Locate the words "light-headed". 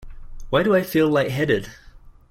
1.07-1.69